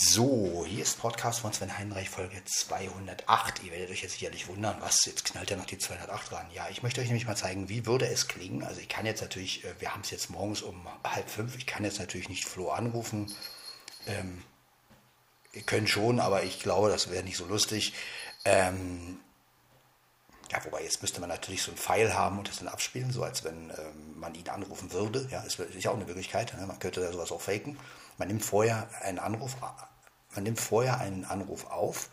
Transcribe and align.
So, 0.00 0.64
hier 0.64 0.82
ist 0.82 1.00
Podcast 1.00 1.40
von 1.40 1.52
Sven 1.52 1.76
Heinreich, 1.76 2.08
Folge 2.08 2.40
208. 2.44 3.64
Ihr 3.64 3.72
werdet 3.72 3.90
euch 3.90 4.02
jetzt 4.02 4.12
sicherlich 4.12 4.46
wundern, 4.46 4.76
was, 4.78 5.04
jetzt 5.06 5.24
knallt 5.24 5.50
ja 5.50 5.56
noch 5.56 5.66
die 5.66 5.76
208 5.76 6.30
ran. 6.30 6.46
Ja, 6.54 6.68
ich 6.70 6.84
möchte 6.84 7.00
euch 7.00 7.08
nämlich 7.08 7.26
mal 7.26 7.34
zeigen, 7.34 7.68
wie 7.68 7.84
würde 7.84 8.06
es 8.06 8.28
klingen. 8.28 8.62
Also 8.62 8.80
ich 8.80 8.88
kann 8.88 9.06
jetzt 9.06 9.22
natürlich, 9.22 9.64
äh, 9.64 9.74
wir 9.80 9.92
haben 9.92 10.02
es 10.02 10.12
jetzt 10.12 10.30
morgens 10.30 10.62
um 10.62 10.86
halb 11.02 11.28
fünf, 11.28 11.56
ich 11.56 11.66
kann 11.66 11.82
jetzt 11.82 11.98
natürlich 11.98 12.28
nicht 12.28 12.44
Flo 12.44 12.70
anrufen. 12.70 13.34
Ähm, 14.06 14.44
ihr 15.52 15.62
könnt 15.62 15.90
schon, 15.90 16.20
aber 16.20 16.44
ich 16.44 16.60
glaube, 16.60 16.90
das 16.90 17.10
wäre 17.10 17.24
nicht 17.24 17.36
so 17.36 17.46
lustig. 17.46 17.92
Ähm, 18.44 19.18
ja, 20.50 20.64
wobei 20.64 20.82
jetzt 20.82 21.02
müsste 21.02 21.20
man 21.20 21.28
natürlich 21.28 21.62
so 21.62 21.70
einen 21.70 21.78
Pfeil 21.78 22.14
haben 22.14 22.38
und 22.38 22.48
das 22.48 22.58
dann 22.58 22.68
abspielen, 22.68 23.10
so 23.12 23.22
als 23.22 23.44
wenn 23.44 23.70
ähm, 23.70 24.18
man 24.18 24.34
ihn 24.34 24.48
anrufen 24.48 24.92
würde. 24.92 25.26
Ja, 25.30 25.40
ist, 25.42 25.58
ist 25.58 25.84
ja 25.84 25.90
auch 25.90 25.96
eine 25.96 26.04
Möglichkeit. 26.04 26.54
Ne? 26.58 26.66
Man 26.66 26.78
könnte 26.78 27.00
da 27.00 27.12
sowas 27.12 27.32
auch 27.32 27.40
faken. 27.40 27.78
Man 28.16 28.28
nimmt 28.28 28.44
vorher 28.44 28.88
einen 29.02 29.18
Anruf, 29.18 29.56
man 30.34 30.44
nimmt 30.44 30.60
vorher 30.60 30.98
einen 30.98 31.24
Anruf 31.24 31.66
auf. 31.66 32.10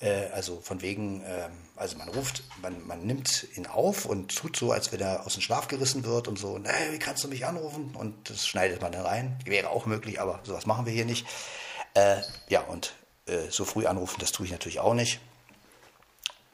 Äh, 0.00 0.26
also 0.32 0.60
von 0.60 0.82
wegen, 0.82 1.22
äh, 1.22 1.48
also 1.76 1.96
man 1.96 2.08
ruft, 2.08 2.42
man, 2.60 2.86
man 2.86 3.06
nimmt 3.06 3.46
ihn 3.56 3.66
auf 3.66 4.04
und 4.04 4.34
tut 4.34 4.56
so, 4.56 4.72
als 4.72 4.92
wenn 4.92 5.00
er 5.00 5.26
aus 5.26 5.34
dem 5.34 5.42
Schlaf 5.42 5.68
gerissen 5.68 6.04
wird 6.04 6.28
und 6.28 6.38
so, 6.38 6.60
hey, 6.64 6.92
wie 6.92 6.98
kannst 6.98 7.24
du 7.24 7.28
mich 7.28 7.46
anrufen? 7.46 7.94
Und 7.94 8.30
das 8.30 8.46
schneidet 8.46 8.82
man 8.82 8.92
dann 8.92 9.06
rein. 9.06 9.38
Wäre 9.44 9.70
auch 9.70 9.86
möglich, 9.86 10.20
aber 10.20 10.40
sowas 10.42 10.66
machen 10.66 10.86
wir 10.86 10.92
hier 10.92 11.06
nicht. 11.06 11.26
Äh, 11.94 12.20
ja, 12.48 12.60
und 12.60 12.94
äh, 13.26 13.50
so 13.50 13.64
früh 13.64 13.86
anrufen, 13.86 14.16
das 14.20 14.32
tue 14.32 14.46
ich 14.46 14.52
natürlich 14.52 14.80
auch 14.80 14.94
nicht. 14.94 15.20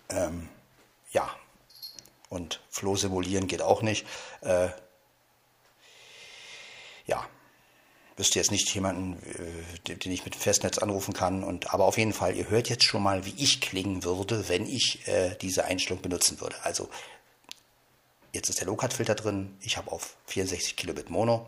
Ähm, 0.09 0.49
ja, 1.13 1.31
und 2.29 2.61
Floh 2.71 2.97
simulieren 2.97 3.47
geht 3.47 3.63
auch 3.63 3.83
nicht. 3.83 4.07
Äh, 4.41 4.69
ja, 7.07 7.27
wüsste 8.17 8.39
jetzt 8.39 8.51
nicht 8.51 8.75
jemanden, 8.75 9.23
äh, 9.87 9.95
den 9.95 10.13
ich 10.13 10.25
mit 10.25 10.37
Festnetz 10.37 10.79
anrufen 10.79 11.15
kann. 11.15 11.45
Und, 11.45 11.73
aber 11.73 11.85
auf 11.85 11.99
jeden 11.99 12.13
Fall, 12.13 12.37
ihr 12.37 12.49
hört 12.49 12.69
jetzt 12.69 12.85
schon 12.85 13.03
mal, 13.03 13.27
wie 13.27 13.35
ich 13.37 13.61
klingen 13.61 14.05
würde, 14.05 14.49
wenn 14.49 14.67
ich 14.67 15.07
äh, 15.07 15.37
diese 15.41 15.65
Einstellung 15.65 16.03
benutzen 16.03 16.41
würde. 16.41 16.57
Also 16.63 16.89
jetzt 18.33 18.49
ist 18.49 18.61
der 18.61 18.67
Low-Cut-Filter 18.67 19.15
drin. 19.15 19.57
Ich 19.61 19.77
habe 19.77 19.93
auf 19.93 20.17
64 20.27 20.77
Kilobit 20.77 21.11
Mono. 21.11 21.47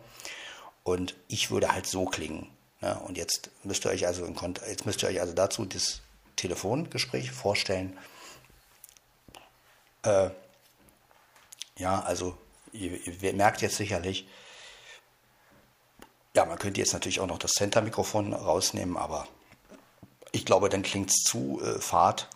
Und 0.82 1.14
ich 1.28 1.50
würde 1.50 1.72
halt 1.72 1.86
so 1.86 2.04
klingen. 2.04 2.50
Ne? 2.82 2.98
Und 3.06 3.16
jetzt 3.16 3.50
müsst 3.62 3.86
ihr 3.86 3.90
euch 3.90 4.06
also 4.06 4.26
in 4.26 4.36
jetzt 4.68 4.84
müsst 4.84 5.02
ihr 5.02 5.08
euch 5.08 5.20
also 5.20 5.32
dazu 5.32 5.64
das 5.64 6.02
Telefongespräch 6.36 7.30
vorstellen. 7.30 7.98
Äh, 10.04 10.30
ja, 11.76 12.00
also 12.02 12.36
ihr, 12.72 13.06
ihr 13.06 13.32
merkt 13.32 13.62
jetzt 13.62 13.76
sicherlich, 13.76 14.28
ja, 16.36 16.44
man 16.44 16.58
könnte 16.58 16.80
jetzt 16.80 16.92
natürlich 16.92 17.20
auch 17.20 17.26
noch 17.26 17.38
das 17.38 17.52
Center-Mikrofon 17.52 18.32
rausnehmen, 18.32 18.96
aber 18.96 19.26
ich 20.32 20.44
glaube, 20.44 20.68
dann 20.68 20.82
klingt 20.82 21.10
es 21.10 21.22
zu 21.24 21.60
äh, 21.62 21.80
fad. 21.80 22.28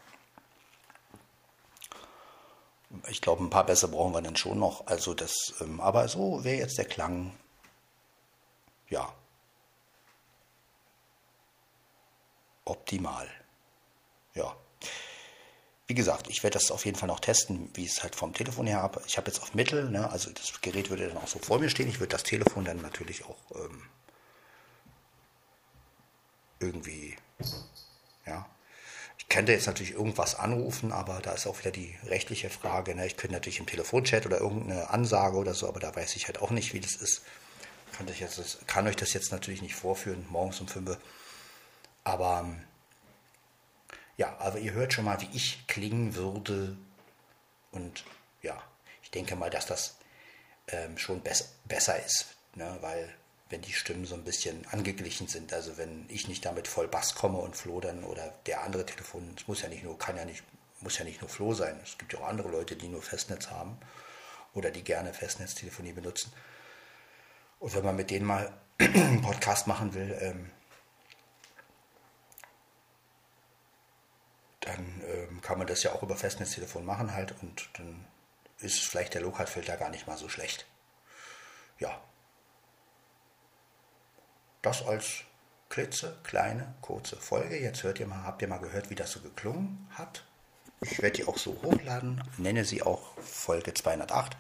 Ich 3.09 3.21
glaube, 3.21 3.45
ein 3.45 3.51
paar 3.51 3.67
besser 3.67 3.89
brauchen 3.89 4.15
wir 4.15 4.23
dann 4.23 4.37
schon 4.37 4.59
noch. 4.59 4.87
Also 4.87 5.15
das, 5.15 5.55
ähm, 5.61 5.81
aber 5.81 6.09
so 6.09 6.43
wäre 6.45 6.59
jetzt 6.59 6.79
der 6.79 6.87
Klang. 6.87 7.37
Ja. 8.89 9.13
Optimal. 12.65 13.29
Ja. 14.35 14.57
Wie 15.89 15.95
gesagt, 15.95 16.29
ich 16.29 16.43
werde 16.43 16.59
das 16.59 16.71
auf 16.71 16.85
jeden 16.85 16.99
Fall 16.99 17.09
noch 17.09 17.19
testen, 17.19 17.71
wie 17.73 17.87
es 17.87 18.03
halt 18.03 18.15
vom 18.15 18.35
Telefon 18.35 18.67
her 18.67 18.83
habe. 18.83 19.03
Ich 19.07 19.17
habe 19.17 19.29
jetzt 19.29 19.41
auf 19.41 19.55
Mittel, 19.55 19.89
ne, 19.89 20.11
also 20.11 20.31
das 20.31 20.61
Gerät 20.61 20.91
würde 20.91 21.09
dann 21.09 21.17
auch 21.17 21.27
so 21.27 21.39
vor 21.39 21.59
mir 21.59 21.71
stehen. 21.71 21.89
Ich 21.89 21.99
würde 21.99 22.11
das 22.11 22.25
Telefon 22.25 22.67
dann 22.67 22.83
natürlich 22.83 23.25
auch 23.25 23.39
ähm, 23.55 23.83
irgendwie, 26.61 27.17
ja. 28.27 28.47
Ich 29.17 29.29
könnte 29.31 29.53
jetzt 29.53 29.67
natürlich 29.67 29.93
irgendwas 29.93 30.35
anrufen, 30.35 30.93
aber 30.93 31.21
da 31.23 31.33
ist 31.33 31.47
auch 31.47 31.59
wieder 31.59 31.71
die 31.71 31.97
rechtliche 32.05 32.51
Frage. 32.51 32.95
Ne? 32.95 33.07
Ich 33.07 33.17
könnte 33.17 33.35
natürlich 33.35 33.59
im 33.59 33.67
Telefonchat 33.67 34.27
oder 34.27 34.41
irgendeine 34.41 34.91
Ansage 34.91 35.39
oder 35.39 35.55
so, 35.55 35.69
aber 35.69 35.81
da 35.81 35.97
weiß 35.97 36.17
ich 36.17 36.27
halt 36.27 36.41
auch 36.43 36.51
nicht, 36.51 36.75
wie 36.75 36.81
das 36.81 36.97
ist. 36.97 37.23
Kann, 37.93 38.07
ich 38.09 38.21
jetzt, 38.21 38.67
kann 38.67 38.87
euch 38.87 38.97
das 38.97 39.15
jetzt 39.15 39.33
natürlich 39.33 39.63
nicht 39.63 39.75
vorführen, 39.75 40.27
morgens 40.29 40.61
um 40.61 40.69
5 40.69 40.91
Uhr. 40.91 40.99
Aber 42.05 42.41
ähm, 42.45 42.63
ja, 44.19 44.37
aber 44.41 44.59
ihr 44.59 44.73
hört 44.73 44.93
schon 44.93 45.05
mal, 45.07 45.21
wie 45.21 45.31
ich 45.33 45.67
klingen 45.69 46.15
würde. 46.15 46.77
Und 47.71 48.05
ja, 48.43 48.61
ich 49.03 49.11
denke 49.11 49.37
mal, 49.37 49.49
dass 49.49 49.67
das 49.67 49.97
ähm, 50.67 50.99
schon 50.99 51.23
bess 51.23 51.55
besser 51.65 52.05
ist, 52.05 52.37
ne? 52.55 52.77
weil 52.81 53.15
wenn 53.49 53.63
die 53.63 53.73
Stimmen 53.73 54.05
so 54.05 54.15
ein 54.15 54.25
bisschen 54.25 54.67
angeglichen 54.67 55.29
sind, 55.29 55.53
also 55.55 55.79
wenn 55.79 56.05
ich 56.09 56.29
nicht 56.29 56.45
damit 56.45 56.69
voll 56.69 56.89
Bass 56.89 57.15
komme 57.15 57.39
und 57.39 57.57
Flo 57.57 57.81
dann 57.81 58.05
oder 58.05 58.35
der 58.47 58.63
andere 58.63 58.85
Telefon, 58.85 59.35
es 59.39 59.49
muss 59.49 59.63
ja 59.63 59.69
nicht 59.69 59.85
nur, 59.85 59.99
kann 59.99 60.17
ja 60.17 60.25
nicht, 60.25 60.43
muss 60.81 60.99
ja 60.99 61.05
nicht 61.05 61.23
nur 61.23 61.31
Flo 61.31 61.55
sein. 61.55 61.81
Es 61.83 61.97
gibt 61.97 62.13
ja 62.13 62.19
auch 62.19 62.27
andere 62.27 62.49
Leute, 62.49 62.77
die 62.77 62.89
nur 62.89 63.01
Festnetz 63.01 63.49
haben 63.49 63.79
oder 64.53 64.71
die 64.71 64.85
gerne 64.85 65.15
Festnetztelefonie 65.15 65.93
benutzen. 65.93 66.33
Und 67.61 67.75
wenn 67.75 67.85
man 67.85 67.97
mit 67.97 68.11
denen 68.11 68.27
mal 68.27 68.53
einen 68.79 69.23
Podcast 69.23 69.67
machen 69.67 69.95
will, 69.95 70.19
ähm, 70.21 70.51
dann 74.61 75.03
ähm, 75.07 75.41
kann 75.41 75.59
man 75.59 75.67
das 75.67 75.83
ja 75.83 75.93
auch 75.93 76.03
über 76.03 76.17
Festnetztelefon 76.17 76.85
machen 76.85 77.13
halt 77.13 77.35
und 77.43 77.69
dann 77.75 78.05
ist 78.59 78.81
vielleicht 78.81 79.15
der 79.15 79.23
Lokalfilter 79.23 79.77
gar 79.77 79.91
nicht 79.91 80.07
mal 80.07 80.19
so 80.19 80.29
schlecht. 80.29 80.67
Ja. 81.79 82.01
Das 84.63 84.85
als 84.85 85.25
klitze 85.69 86.19
kleine 86.25 86.75
kurze 86.81 87.17
Folge. 87.17 87.61
Jetzt 87.61 87.83
hört 87.83 88.01
ihr 88.01 88.07
mal, 88.07 88.25
habt 88.25 88.43
ihr 88.43 88.49
mal 88.49 88.59
gehört, 88.59 88.91
wie 88.91 88.95
das 88.95 89.13
so 89.13 89.21
geklungen 89.21 89.89
hat. 89.93 90.25
Ich 90.81 91.01
werde 91.03 91.17
die 91.17 91.25
auch 91.25 91.39
so 91.39 91.61
hochladen, 91.63 92.23
nenne 92.37 92.65
sie 92.65 92.83
auch 92.83 93.19
Folge 93.19 93.75
208. 93.75 94.37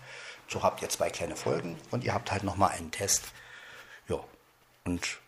So 0.48 0.62
habt 0.62 0.82
ihr 0.82 0.88
zwei 0.88 1.10
kleine 1.10 1.36
Folgen 1.36 1.78
und 1.90 2.04
ihr 2.04 2.14
habt 2.14 2.32
halt 2.32 2.44
nochmal 2.44 2.70
einen 2.70 2.90
Test. 2.90 3.24
Ja, 4.08 4.20
und 4.84 5.18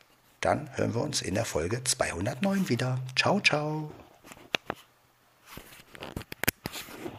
dann 0.41 0.75
hören 0.77 0.95
wir 0.95 1.03
uns 1.03 1.21
in 1.21 1.34
der 1.34 1.45
Folge 1.45 1.84
209 1.84 2.69
wieder. 2.69 2.99
Ciao, 3.17 3.41
ciao. 3.41 3.93